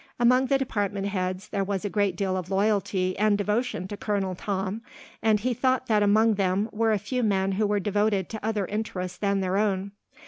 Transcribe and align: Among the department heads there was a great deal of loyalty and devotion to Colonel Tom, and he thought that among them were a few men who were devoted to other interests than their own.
Among 0.19 0.47
the 0.47 0.57
department 0.57 1.05
heads 1.09 1.49
there 1.49 1.63
was 1.63 1.85
a 1.85 1.89
great 1.91 2.15
deal 2.15 2.35
of 2.35 2.49
loyalty 2.49 3.15
and 3.19 3.37
devotion 3.37 3.87
to 3.89 3.95
Colonel 3.95 4.33
Tom, 4.33 4.81
and 5.21 5.39
he 5.39 5.53
thought 5.53 5.85
that 5.85 6.01
among 6.01 6.33
them 6.33 6.69
were 6.73 6.91
a 6.91 6.97
few 6.97 7.21
men 7.21 7.51
who 7.51 7.67
were 7.67 7.79
devoted 7.79 8.27
to 8.29 8.43
other 8.43 8.65
interests 8.65 9.19
than 9.19 9.41
their 9.41 9.57
own. 9.57 9.91